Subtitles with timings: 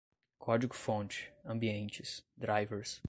[0.39, 2.99] código-fonte, ambientes, drivers